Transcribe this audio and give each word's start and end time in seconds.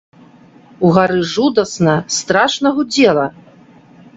Угары 0.87 1.19
жудасна, 1.33 1.95
страшна 2.17 2.67
гудзела. 2.79 3.25